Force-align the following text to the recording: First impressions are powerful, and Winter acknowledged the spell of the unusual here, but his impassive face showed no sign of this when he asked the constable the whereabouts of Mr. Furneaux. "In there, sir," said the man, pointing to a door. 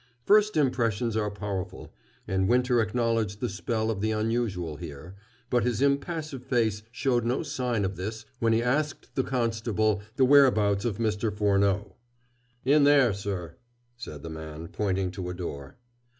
First 0.25 0.57
impressions 0.57 1.15
are 1.15 1.29
powerful, 1.29 1.93
and 2.27 2.47
Winter 2.49 2.81
acknowledged 2.81 3.39
the 3.39 3.47
spell 3.49 3.91
of 3.91 4.01
the 4.01 4.09
unusual 4.09 4.77
here, 4.77 5.13
but 5.51 5.63
his 5.63 5.79
impassive 5.79 6.43
face 6.43 6.81
showed 6.91 7.23
no 7.23 7.43
sign 7.43 7.85
of 7.85 7.97
this 7.97 8.25
when 8.39 8.51
he 8.51 8.63
asked 8.63 9.13
the 9.13 9.21
constable 9.23 10.01
the 10.15 10.25
whereabouts 10.25 10.85
of 10.85 10.97
Mr. 10.97 11.31
Furneaux. 11.31 11.97
"In 12.65 12.83
there, 12.83 13.13
sir," 13.13 13.57
said 13.95 14.23
the 14.23 14.29
man, 14.31 14.69
pointing 14.69 15.11
to 15.11 15.29
a 15.29 15.35
door. 15.35 15.77